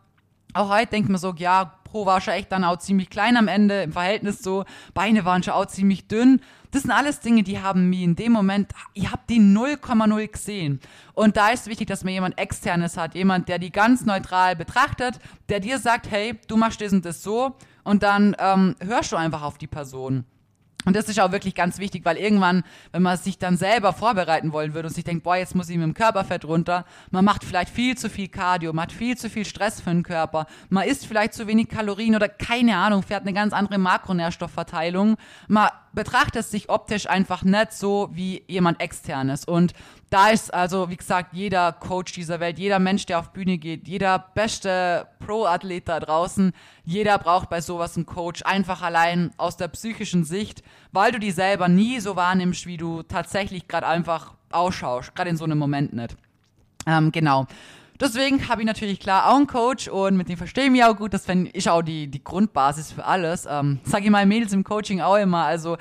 [0.57, 3.49] auch heute denkt man so, ja, Pro war schon echt dann auch ziemlich klein am
[3.49, 6.41] Ende, im Verhältnis so, Beine waren schon auch ziemlich dünn.
[6.73, 10.81] Das sind alles Dinge, die haben mir in dem Moment, ich habe die 0,0 gesehen.
[11.15, 15.21] Und da ist wichtig, dass man jemand externes hat, jemand, der die ganz neutral betrachtet,
[15.49, 19.17] der dir sagt, hey, du machst das und das so und dann ähm, hörst du
[19.17, 20.25] einfach auf die Person.
[20.87, 24.53] Und das ist auch wirklich ganz wichtig, weil irgendwann, wenn man sich dann selber vorbereiten
[24.53, 27.43] wollen würde und sich denkt, boah, jetzt muss ich mit dem Körperfett runter, man macht
[27.43, 30.87] vielleicht viel zu viel Cardio, man hat viel zu viel Stress für den Körper, man
[30.87, 35.17] isst vielleicht zu wenig Kalorien oder keine Ahnung, fährt eine ganz andere Makronährstoffverteilung,
[35.49, 39.45] man betrachtet sich optisch einfach nicht so wie jemand externes.
[39.45, 39.73] Und
[40.11, 43.89] da ist also, wie gesagt, jeder Coach dieser Welt, jeder Mensch, der auf Bühne geht,
[43.89, 46.53] jeder beste Pro-Athlet da draußen,
[46.85, 51.33] jeder braucht bei sowas einen Coach, einfach allein aus der psychischen Sicht, weil du die
[51.33, 55.93] selber nie so wahrnimmst, wie du tatsächlich gerade einfach ausschaust, gerade in so einem Moment
[55.93, 56.17] nicht.
[56.87, 57.47] Ähm, genau.
[58.01, 60.97] Deswegen habe ich natürlich klar auch einen Coach und mit dem verstehe ich mich auch
[60.97, 61.15] gut.
[61.15, 63.47] Das ist auch die, die Grundbasis für alles.
[63.49, 65.45] Ähm, Sage ich meinen Mädels im Coaching auch immer.
[65.45, 65.79] Also äh,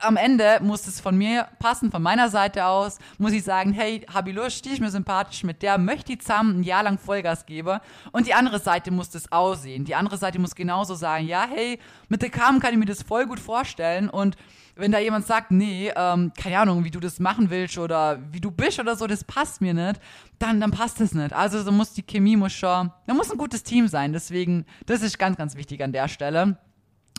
[0.00, 2.98] am Ende muss es von mir passen, von meiner Seite aus.
[3.18, 6.20] Muss ich sagen, hey, habe ich Lust, stehe ich mir sympathisch mit der, möchte ich
[6.20, 7.80] zusammen ein Jahr lang Vollgas geben.
[8.12, 9.84] Und die andere Seite muss das aussehen.
[9.84, 13.02] Die andere Seite muss genauso sagen, ja, hey, mit der Kam kann ich mir das
[13.02, 14.36] voll gut vorstellen und
[14.76, 18.40] wenn da jemand sagt, nee, ähm, keine Ahnung, wie du das machen willst oder wie
[18.40, 20.00] du bist oder so, das passt mir nicht,
[20.38, 21.32] dann, dann passt das nicht.
[21.32, 24.12] Also so muss die Chemie muss schon, da muss ein gutes Team sein.
[24.12, 26.58] Deswegen, das ist ganz, ganz wichtig an der Stelle.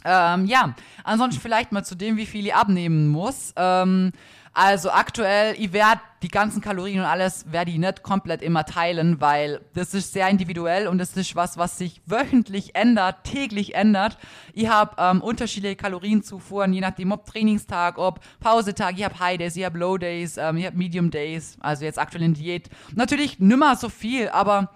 [0.05, 3.53] Ähm, ja, ansonsten vielleicht mal zu dem, wie viel ich abnehmen muss.
[3.55, 4.11] Ähm,
[4.59, 9.21] Also aktuell, ich werde die ganzen Kalorien und alles, werde ich nicht komplett immer teilen,
[9.21, 14.17] weil das ist sehr individuell und das ist was, was sich wöchentlich ändert, täglich ändert.
[14.53, 19.55] Ich habe ähm, unterschiedliche Kalorienzufuhren, je nachdem, ob Trainingstag, ob Pausetag, ich habe High Days,
[19.55, 22.67] ich habe Low Days, ähm, ich habe Medium Days, also jetzt aktuell in Diät.
[22.95, 24.71] Natürlich nimmer so viel, aber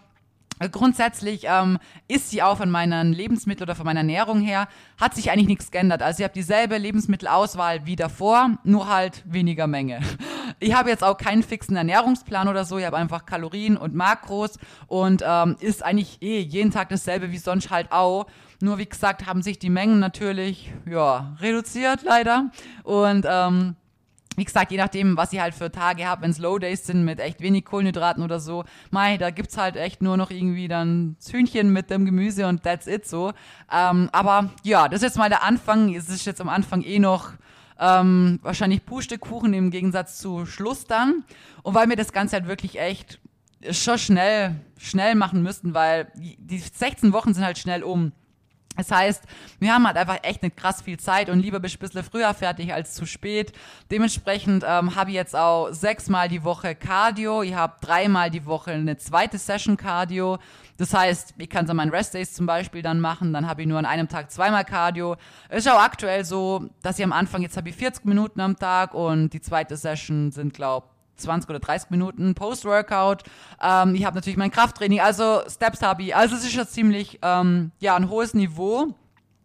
[0.69, 4.67] Grundsätzlich ähm, ist sie auch von meinen Lebensmitteln oder von meiner Ernährung her,
[5.00, 6.02] hat sich eigentlich nichts geändert.
[6.04, 10.02] Also ich habe dieselbe Lebensmittelauswahl wie davor, nur halt weniger Menge.
[10.60, 14.60] Ich habe jetzt auch keinen fixen Ernährungsplan oder so, ich habe einfach Kalorien und Makros
[14.86, 18.28] und ähm, ist eigentlich eh jeden Tag dasselbe wie sonst halt auch.
[18.62, 22.52] Nur wie gesagt, haben sich die Mengen natürlich ja, reduziert leider.
[22.84, 23.76] Und ähm,
[24.38, 27.04] wie gesagt, je nachdem, was ihr halt für Tage habt, wenn es Low Days sind
[27.04, 31.17] mit echt wenig Kohlenhydraten oder so, mei, da gibt's halt echt nur noch irgendwie dann
[31.30, 33.34] Hühnchen mit dem Gemüse und that's it so.
[33.72, 35.94] Ähm, aber ja, das ist jetzt mal der Anfang.
[35.94, 37.32] Es ist jetzt am Anfang eh noch
[37.80, 41.26] ähm, wahrscheinlich Pustekuchen im Gegensatz zu Schluss dann.
[41.63, 43.20] Und weil wir das Ganze halt wirklich echt
[43.72, 48.12] schon schnell, schnell machen müssten, weil die 16 Wochen sind halt schnell um.
[48.82, 49.24] Das heißt,
[49.60, 52.34] wir haben halt einfach echt nicht krass viel Zeit und lieber bist ein bisschen früher
[52.34, 53.54] fertig als zu spät.
[53.91, 57.44] Dementsprechend ähm, habe ich jetzt auch sechsmal die Woche Cardio.
[57.44, 60.39] Ich habe dreimal die Woche eine zweite Session Cardio.
[60.78, 63.34] Das heißt, ich kann es an meinen Restdays zum Beispiel dann machen.
[63.34, 65.15] Dann habe ich nur an einem Tag zweimal Cardio.
[65.50, 68.96] Ist auch aktuell so, dass ich am Anfang, jetzt habe ich 40 Minuten am Tag
[68.96, 70.88] und die zweite Session sind, glaube
[71.22, 73.24] 20 oder 30 Minuten Post-Workout.
[73.62, 76.16] Ähm, ich habe natürlich mein Krafttraining, also Steps habe ich.
[76.16, 78.94] Also es ist schon ziemlich ähm, ja, ein hohes Niveau.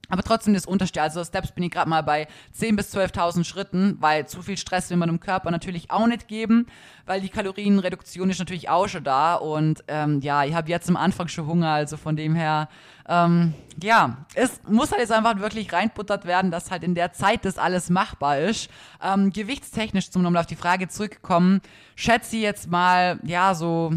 [0.08, 1.02] Aber trotzdem das Unterste.
[1.02, 4.90] Also Steps bin ich gerade mal bei 10.000 bis 12.000 Schritten, weil zu viel Stress
[4.90, 6.66] will man dem Körper natürlich auch nicht geben,
[7.06, 9.34] weil die Kalorienreduktion ist natürlich auch schon da.
[9.34, 12.68] Und ähm, ja, ich habe jetzt am Anfang schon Hunger, also von dem her,
[13.08, 17.44] ähm, ja, es muss halt jetzt einfach wirklich reinbuttert werden, dass halt in der Zeit
[17.44, 18.70] das alles machbar ist.
[19.02, 21.60] Ähm, gewichtstechnisch, zum nochmal auf die Frage zurückkommen,
[21.94, 23.92] schätze ich jetzt mal, ja, so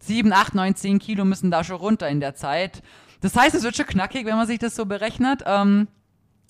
[0.00, 2.82] 7, 8, 9, 10 Kilo müssen da schon runter in der Zeit.
[3.24, 5.42] Das heißt, es wird schon knackig, wenn man sich das so berechnet.
[5.46, 5.88] Ähm,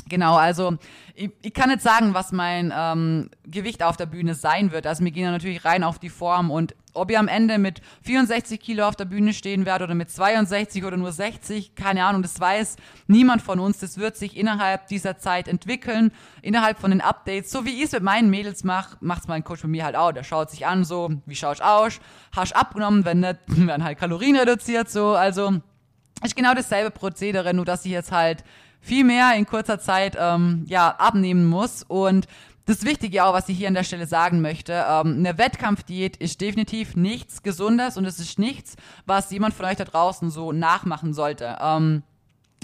[0.07, 0.77] Genau, also
[1.15, 4.87] ich, ich kann nicht sagen, was mein ähm, Gewicht auf der Bühne sein wird.
[4.87, 8.61] Also wir gehen natürlich rein auf die Form und ob ihr am Ende mit 64
[8.61, 12.39] Kilo auf der Bühne stehen werdet oder mit 62 oder nur 60, keine Ahnung, das
[12.39, 13.79] weiß niemand von uns.
[13.79, 17.51] Das wird sich innerhalb dieser Zeit entwickeln, innerhalb von den Updates.
[17.51, 20.13] So wie ich es mit meinen Mädels mache, macht mein Coach mit mir halt auch.
[20.13, 21.99] Der schaut sich an, so, wie schaust aus?
[22.37, 23.07] Hast abgenommen?
[23.07, 25.15] Wenn nicht, werden halt Kalorien reduziert, so.
[25.15, 25.63] Also
[26.25, 28.45] ist genau dasselbe Prozedere, nur dass ich jetzt halt
[28.81, 31.83] viel mehr in kurzer Zeit ähm, ja, abnehmen muss.
[31.83, 32.27] Und
[32.67, 36.41] das Wichtige auch, was ich hier an der Stelle sagen möchte, ähm, eine Wettkampfdiät ist
[36.41, 41.13] definitiv nichts Gesundes und es ist nichts, was jemand von euch da draußen so nachmachen
[41.13, 41.59] sollte.
[41.61, 42.03] Ähm,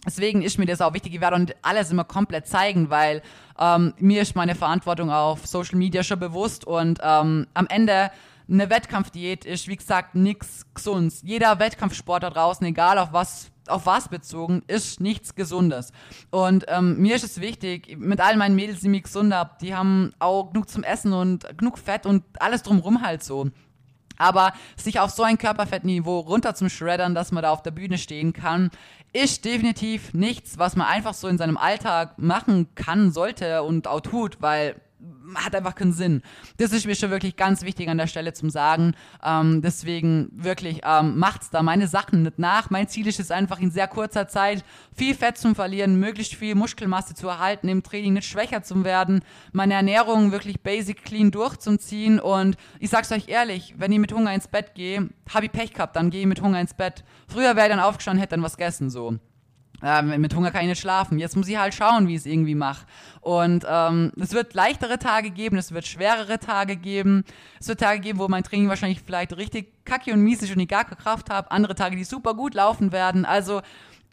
[0.06, 3.22] deswegen ist mir das auch wichtig, ich werde alles immer komplett zeigen, weil
[3.58, 8.10] ähm, mir ist meine Verantwortung auf Social Media schon bewusst und ähm, am Ende
[8.48, 11.22] eine Wettkampfdiät ist, wie gesagt, nichts Gesundes.
[11.22, 15.92] Jeder Wettkampfsport da draußen, egal auf was auf was bezogen, ist nichts Gesundes.
[16.30, 19.74] Und ähm, mir ist es wichtig, mit all meinen Mädels, die mich gesund haben, die
[19.74, 23.50] haben auch genug zum Essen und genug Fett und alles drumrum halt so.
[24.16, 27.96] Aber sich auf so ein Körperfettniveau runter zum Schreddern, dass man da auf der Bühne
[27.96, 28.70] stehen kann,
[29.14, 34.00] ist definitiv nichts, was man einfach so in seinem Alltag machen kann, sollte und auch
[34.00, 34.76] tut, weil
[35.34, 36.22] hat einfach keinen Sinn.
[36.56, 38.94] Das ist mir schon wirklich ganz wichtig an der Stelle zum Sagen.
[39.24, 42.70] Ähm, deswegen wirklich ähm, macht's da meine Sachen nicht nach.
[42.70, 46.54] Mein Ziel ist es einfach in sehr kurzer Zeit viel Fett zu verlieren, möglichst viel
[46.54, 52.20] Muskelmasse zu erhalten, im Training nicht schwächer zu werden, meine Ernährung wirklich basic clean durchzuziehen
[52.20, 55.72] und ich sag's euch ehrlich, wenn ich mit Hunger ins Bett gehe, habe ich Pech
[55.72, 57.04] gehabt, dann gehe ich mit Hunger ins Bett.
[57.28, 59.18] Früher wäre ich dann aufgestanden, hätte dann was gegessen so.
[59.82, 61.18] Äh, mit Hunger kann ich nicht schlafen.
[61.18, 62.86] Jetzt muss ich halt schauen, wie ich es irgendwie mache.
[63.20, 67.24] Und ähm, es wird leichtere Tage geben, es wird schwerere Tage geben.
[67.58, 70.60] Es wird Tage geben, wo mein Training wahrscheinlich vielleicht richtig kacke und mies ist und
[70.60, 71.50] ich gar keine Kraft habe.
[71.50, 73.24] Andere Tage, die super gut laufen werden.
[73.24, 73.62] Also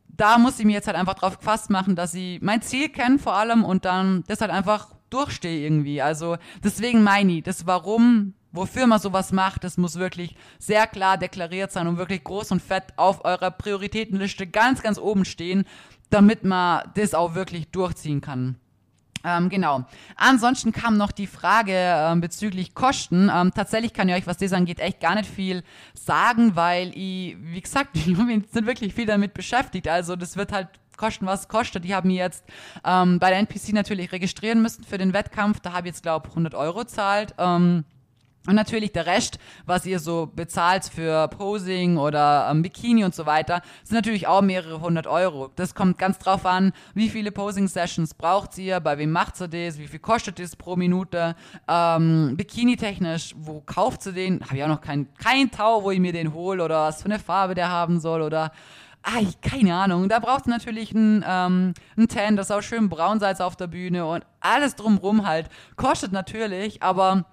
[0.08, 3.20] da muss ich mir jetzt halt einfach drauf gefasst machen, dass ich mein Ziel kenne
[3.20, 6.02] vor allem und dann das halt einfach durchstehe irgendwie.
[6.02, 11.18] Also deswegen meine ich, das Warum wofür man sowas macht, das muss wirklich sehr klar
[11.18, 15.66] deklariert sein und wirklich groß und fett auf eurer Prioritätenliste ganz, ganz oben stehen,
[16.10, 18.56] damit man das auch wirklich durchziehen kann.
[19.24, 19.84] Ähm, genau.
[20.16, 23.30] Ansonsten kam noch die Frage ähm, bezüglich Kosten.
[23.34, 27.36] Ähm, tatsächlich kann ich euch, was das angeht, echt gar nicht viel sagen, weil ich,
[27.40, 29.88] wie gesagt, ich bin wirklich viel damit beschäftigt.
[29.88, 31.86] Also das wird halt kosten, was kostet.
[31.86, 32.44] Ich habe mir jetzt
[32.84, 35.60] ähm, bei der NPC natürlich registrieren müssen für den Wettkampf.
[35.62, 37.34] Da habe ich jetzt, glaube ich, 100 Euro zahlt.
[37.38, 37.86] Ähm,
[38.48, 43.26] Und natürlich der Rest, was ihr so bezahlt für Posing oder ähm, Bikini und so
[43.26, 45.52] weiter, sind natürlich auch mehrere hundert Euro.
[45.58, 49.78] Das kommt ganz drauf an, wie viele Posing-Sessions braucht ihr, bei wem macht ihr das,
[49.80, 51.36] wie viel kostet das pro Minute.
[51.68, 54.40] Ähm, Bikini-technisch, wo kauft ihr den?
[54.46, 57.10] Habe ich auch noch kein, kein Tau, wo ich mir den hole oder was für
[57.10, 58.54] eine Farbe der haben soll oder
[59.10, 60.10] Ah, keine Ahnung.
[60.10, 63.68] Da braucht es natürlich ein, ähm, ein Tan, das auch schön braun seid auf der
[63.68, 65.48] Bühne und alles drumrum halt.
[65.78, 67.24] Kostet natürlich, aber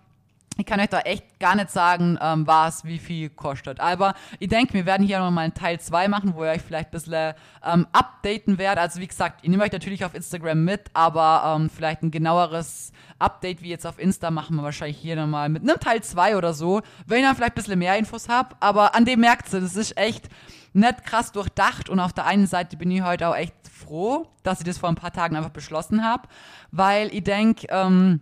[0.57, 3.81] ich kann euch da echt gar nicht sagen, ähm, was wie viel kostet.
[3.81, 6.91] Aber ich denke, wir werden hier nochmal einen Teil 2 machen, wo ich euch vielleicht
[6.91, 7.35] ein bisschen
[7.65, 8.81] ähm, updaten werde.
[8.81, 12.93] Also wie gesagt, ich nehme euch natürlich auf Instagram mit, aber ähm, vielleicht ein genaueres
[13.19, 16.55] Update wie jetzt auf Insta machen wir wahrscheinlich hier nochmal mit einem Teil 2 oder
[16.55, 18.55] so, wenn ich dann vielleicht ein bisschen mehr Infos habe.
[18.61, 20.29] Aber an dem merkt ihr, das ist echt
[20.75, 24.59] nicht krass durchdacht und auf der einen Seite bin ich heute auch echt froh, dass
[24.59, 26.29] ich das vor ein paar Tagen einfach beschlossen habe,
[26.73, 28.21] weil ich denke, ähm,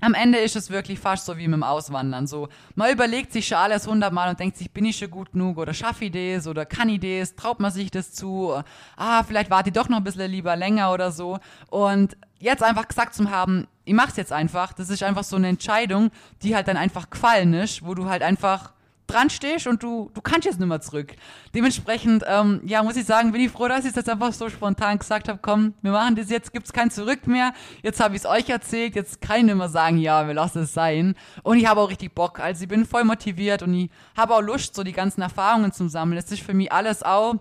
[0.00, 2.26] am Ende ist es wirklich fast so wie mit dem Auswandern.
[2.26, 5.56] So, man überlegt sich schon alles hundertmal und denkt sich, bin ich schon gut genug
[5.56, 8.54] oder schaffe ich das oder kann ich das, traut man sich das zu,
[8.96, 11.38] ah, vielleicht warte ich doch noch ein bisschen lieber länger oder so.
[11.70, 15.48] Und jetzt einfach gesagt zu haben, ich mach's jetzt einfach, das ist einfach so eine
[15.48, 16.10] Entscheidung,
[16.42, 18.72] die halt dann einfach gefallen ist, wo du halt einfach
[19.06, 21.14] dran stehst und du, du kannst jetzt nicht mehr zurück.
[21.54, 24.98] Dementsprechend, ähm, ja, muss ich sagen, bin ich froh, dass ich das einfach so spontan
[24.98, 27.52] gesagt habe, komm, wir machen das jetzt, gibt's kein Zurück mehr.
[27.82, 30.62] Jetzt habe ich es euch erzählt, jetzt kann ich nicht mehr sagen, ja, wir lassen
[30.62, 31.14] es sein.
[31.42, 32.40] Und ich habe auch richtig Bock.
[32.40, 35.88] Also ich bin voll motiviert und ich habe auch Lust, so die ganzen Erfahrungen zu
[35.88, 36.18] sammeln.
[36.18, 37.36] Es ist für mich alles auch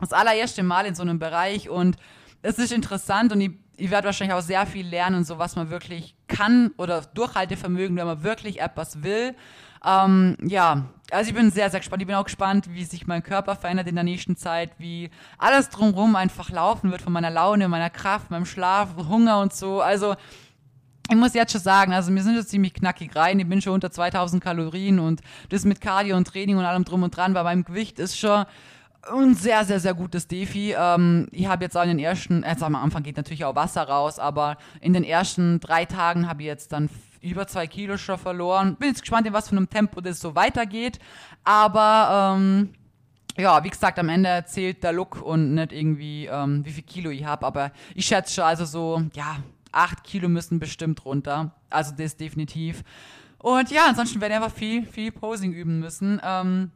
[0.00, 1.96] das allererste Mal in so einem Bereich und
[2.42, 5.70] es ist interessant und ich, ich werde wahrscheinlich auch sehr viel lernen, so was man
[5.70, 9.34] wirklich kann oder Durchhaltevermögen, wenn man wirklich etwas will.
[9.84, 12.02] Ähm, ja, also ich bin sehr, sehr gespannt.
[12.02, 15.70] Ich bin auch gespannt, wie sich mein Körper verändert in der nächsten Zeit, wie alles
[15.70, 19.80] drumherum einfach laufen wird von meiner Laune, meiner Kraft, meinem Schlaf, Hunger und so.
[19.80, 20.16] Also
[21.08, 23.38] ich muss jetzt schon sagen, also wir sind jetzt ziemlich knackig rein.
[23.38, 27.04] Ich bin schon unter 2000 Kalorien und das mit Cardio und Training und allem drum
[27.04, 28.44] und dran, weil meinem Gewicht ist schon
[29.12, 30.74] ein sehr, sehr, sehr gutes Defi.
[30.76, 33.82] Ähm, ich habe jetzt auch in den ersten, jetzt am Anfang geht natürlich auch Wasser
[33.82, 36.88] raus, aber in den ersten drei Tagen habe ich jetzt dann
[37.30, 38.76] über zwei Kilo schon verloren.
[38.76, 40.98] Bin jetzt gespannt, in was für einem Tempo das so weitergeht.
[41.44, 42.70] Aber ähm,
[43.36, 47.10] ja, wie gesagt, am Ende zählt der Look und nicht irgendwie, ähm, wie viel Kilo
[47.10, 47.46] ich habe.
[47.46, 49.38] Aber ich schätze schon, also so, ja,
[49.72, 51.52] acht Kilo müssen bestimmt runter.
[51.70, 52.82] Also das definitiv.
[53.38, 56.20] Und ja, ansonsten werde ich einfach viel, viel Posing üben müssen.
[56.24, 56.70] Ähm,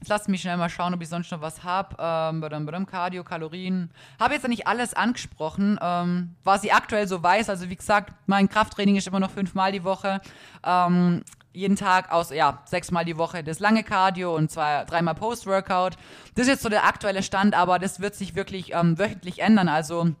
[0.00, 1.94] Jetzt lasst mich schnell mal schauen, ob ich sonst noch was habe.
[1.98, 3.90] Ähm, Cardio, Kalorien.
[4.18, 7.50] Habe jetzt nicht alles angesprochen, ähm, was ich aktuell so weiß.
[7.50, 10.22] Also wie gesagt, mein Krafttraining ist immer noch fünfmal die Woche.
[10.64, 15.96] Ähm, jeden Tag aus, ja, sechsmal die Woche das lange Cardio und zwei, dreimal Post-Workout.
[16.34, 19.68] Das ist jetzt so der aktuelle Stand, aber das wird sich wirklich ähm, wöchentlich ändern.
[19.68, 20.12] Also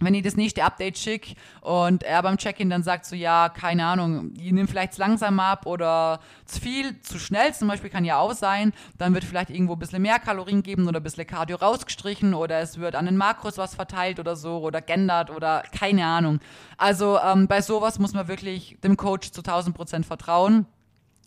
[0.00, 3.86] wenn ich das nächste Update schicke und er beim Check-in dann sagt so, ja, keine
[3.86, 8.18] Ahnung, ich nehme vielleicht langsam ab oder zu viel, zu schnell zum Beispiel kann ja
[8.18, 11.56] auch sein, dann wird vielleicht irgendwo ein bisschen mehr Kalorien geben oder ein bisschen Cardio
[11.56, 16.04] rausgestrichen oder es wird an den Makros was verteilt oder so oder gendert oder keine
[16.04, 16.40] Ahnung.
[16.76, 20.66] Also ähm, bei sowas muss man wirklich dem Coach zu 1000 Prozent vertrauen.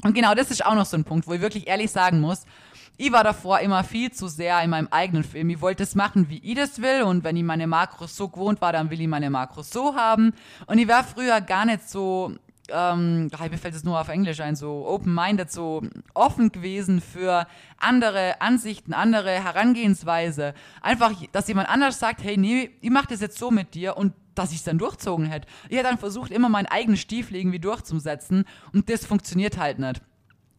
[0.04, 2.46] Und genau das ist auch noch so ein Punkt, wo ich wirklich ehrlich sagen muss,
[2.98, 5.50] ich war davor immer viel zu sehr in meinem eigenen Film.
[5.52, 7.04] Ich wollte es machen, wie ich das will.
[7.04, 10.34] Und wenn ich meine Makros so gewohnt war, dann will ich meine Makros so haben.
[10.66, 12.34] Und ich war früher gar nicht so,
[12.70, 15.84] ähm, mir fällt es nur auf Englisch ein, so open-minded, so
[16.16, 17.46] offen gewesen für
[17.78, 20.56] andere Ansichten, andere Herangehensweise.
[20.82, 24.14] Einfach, dass jemand anders sagt, hey, nee, ich mach das jetzt so mit dir und
[24.34, 25.48] dass ich es dann durchzogen hätte.
[25.70, 30.02] Ich hätte dann versucht, immer meinen eigenen Stiefel irgendwie durchzusetzen und das funktioniert halt nicht.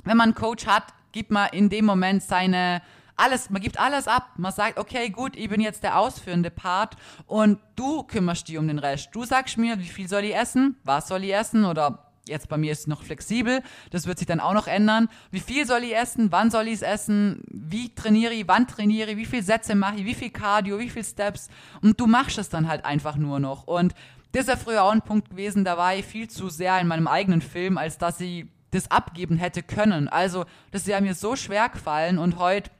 [0.05, 2.83] Wenn man einen Coach hat, gibt man in dem Moment seine
[3.19, 4.31] alles, man gibt alles ab.
[4.37, 8.69] Man sagt, okay, gut, ich bin jetzt der ausführende Part und du kümmerst dich um
[8.69, 9.09] den Rest.
[9.13, 12.57] Du sagst mir, wie viel soll ich essen, was soll ich essen oder jetzt bei
[12.57, 15.09] mir ist es noch flexibel, das wird sich dann auch noch ändern.
[15.31, 19.13] Wie viel soll ich essen, wann soll ich es essen, wie trainiere ich, wann trainiere
[19.13, 21.49] ich, wie viele Sätze mache ich, wie viel Cardio, wie viele Steps
[21.83, 23.67] und du machst es dann halt einfach nur noch.
[23.67, 23.95] Und
[24.33, 26.87] das ist ja früher auch ein Punkt gewesen, da war ich viel zu sehr in
[26.87, 30.09] meinem eigenen Film, als dass ich das abgeben hätte können.
[30.09, 32.71] Also, das ja mir so schwer gefallen und heute,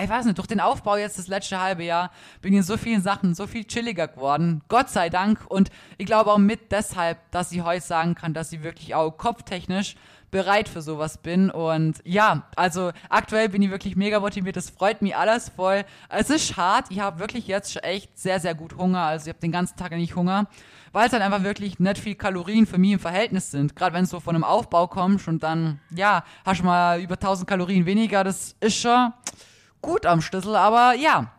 [0.00, 2.10] ich weiß nicht, durch den Aufbau jetzt das letzte halbe Jahr
[2.42, 4.62] bin ich in so vielen Sachen so viel chilliger geworden.
[4.68, 5.46] Gott sei Dank.
[5.48, 9.10] Und ich glaube auch mit deshalb, dass ich heute sagen kann, dass ich wirklich auch
[9.12, 9.96] kopftechnisch
[10.36, 11.50] bereit für sowas bin.
[11.50, 14.56] Und ja, also aktuell bin ich wirklich mega motiviert.
[14.56, 15.84] Das freut mich alles voll.
[16.10, 16.86] Es ist hart.
[16.90, 19.00] Ich habe wirklich jetzt echt sehr, sehr gut Hunger.
[19.00, 20.46] Also ich habe den ganzen Tag nicht Hunger
[20.92, 23.76] weil es halt einfach wirklich nicht viel Kalorien für mich im Verhältnis sind.
[23.76, 27.16] Gerade wenn du so von einem Aufbau kommst und dann, ja, hast du mal über
[27.16, 29.12] 1000 Kalorien weniger, das ist schon
[29.82, 31.32] gut am Schlüssel, aber ja.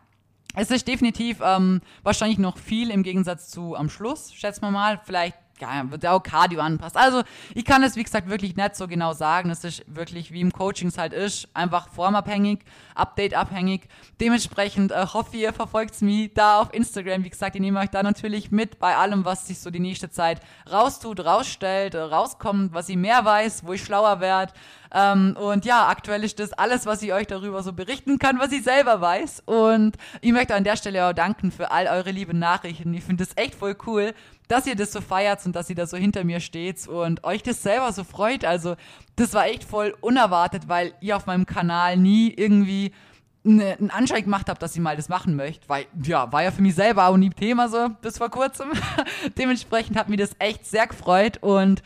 [0.54, 5.00] Es ist definitiv ähm, wahrscheinlich noch viel im Gegensatz zu am Schluss, schätzen wir mal.
[5.04, 6.96] Vielleicht ja, wird auch Cardio anpasst.
[6.96, 7.22] Also
[7.54, 9.50] ich kann es, wie gesagt, wirklich nicht so genau sagen.
[9.50, 12.60] Es ist wirklich, wie im Coaching es halt ist, einfach formabhängig,
[12.94, 13.82] updateabhängig.
[14.20, 17.24] Dementsprechend äh, hoffe ihr verfolgt mich da auf Instagram.
[17.24, 20.10] Wie gesagt, ich nehme euch da natürlich mit bei allem, was sich so die nächste
[20.10, 20.40] Zeit
[20.70, 24.52] raustut, rausstellt, äh, rauskommt, was ich mehr weiß, wo ich schlauer werde.
[24.92, 28.52] Ähm, und ja, aktuell ist das alles, was ich euch darüber so berichten kann, was
[28.52, 29.42] ich selber weiß.
[29.44, 32.94] Und ich möchte an der Stelle auch danken für all eure lieben Nachrichten.
[32.94, 34.14] Ich finde das echt voll cool,
[34.48, 37.42] dass ihr das so feiert und dass ihr da so hinter mir steht und euch
[37.42, 38.44] das selber so freut.
[38.44, 38.76] Also,
[39.16, 42.92] das war echt voll unerwartet, weil ihr auf meinem Kanal nie irgendwie
[43.44, 46.50] ne, einen Anschein gemacht habt, dass ihr mal das machen möchtet, weil, ja, war ja
[46.50, 48.72] für mich selber auch nie Thema so bis vor kurzem.
[49.38, 51.82] Dementsprechend hat mich das echt sehr gefreut und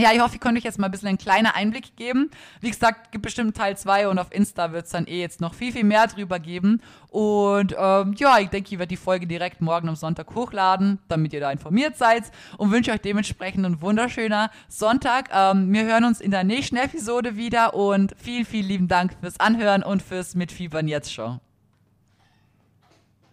[0.00, 2.30] ja, ich hoffe, ich konnte euch jetzt mal ein bisschen einen kleinen Einblick geben.
[2.60, 5.54] Wie gesagt, gibt bestimmt Teil 2 und auf Insta wird es dann eh jetzt noch
[5.54, 6.80] viel, viel mehr drüber geben.
[7.08, 11.32] Und ähm, ja, ich denke, ich werde die Folge direkt morgen am Sonntag hochladen, damit
[11.32, 12.24] ihr da informiert seid
[12.56, 15.30] und wünsche euch dementsprechend einen wunderschönen Sonntag.
[15.32, 19.40] Ähm, wir hören uns in der nächsten Episode wieder und vielen, vielen lieben Dank fürs
[19.40, 21.40] Anhören und fürs Mitfiebern jetzt schon.